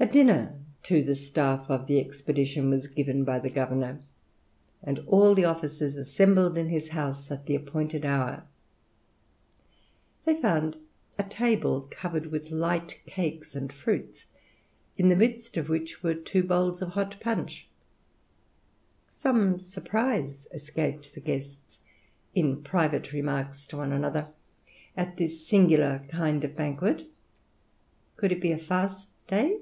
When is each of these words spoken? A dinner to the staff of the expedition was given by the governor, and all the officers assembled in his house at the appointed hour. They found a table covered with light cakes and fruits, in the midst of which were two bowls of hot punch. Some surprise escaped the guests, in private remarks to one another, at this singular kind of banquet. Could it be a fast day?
A 0.00 0.06
dinner 0.12 0.58
to 0.82 1.00
the 1.04 1.14
staff 1.14 1.66
of 1.70 1.86
the 1.86 2.00
expedition 2.00 2.70
was 2.70 2.88
given 2.88 3.22
by 3.22 3.38
the 3.38 3.48
governor, 3.48 4.00
and 4.82 4.98
all 5.06 5.32
the 5.32 5.44
officers 5.44 5.94
assembled 5.96 6.58
in 6.58 6.66
his 6.66 6.88
house 6.88 7.30
at 7.30 7.46
the 7.46 7.54
appointed 7.54 8.04
hour. 8.04 8.42
They 10.24 10.34
found 10.34 10.76
a 11.20 11.22
table 11.22 11.86
covered 11.88 12.26
with 12.32 12.50
light 12.50 12.98
cakes 13.06 13.54
and 13.54 13.72
fruits, 13.72 14.26
in 14.96 15.08
the 15.08 15.14
midst 15.14 15.56
of 15.56 15.68
which 15.68 16.02
were 16.02 16.14
two 16.16 16.42
bowls 16.42 16.82
of 16.82 16.88
hot 16.88 17.20
punch. 17.20 17.68
Some 19.06 19.60
surprise 19.60 20.48
escaped 20.52 21.14
the 21.14 21.20
guests, 21.20 21.78
in 22.34 22.64
private 22.64 23.12
remarks 23.12 23.68
to 23.68 23.76
one 23.76 23.92
another, 23.92 24.26
at 24.96 25.16
this 25.16 25.46
singular 25.46 26.04
kind 26.08 26.42
of 26.42 26.56
banquet. 26.56 27.06
Could 28.16 28.32
it 28.32 28.40
be 28.40 28.50
a 28.50 28.58
fast 28.58 29.08
day? 29.28 29.58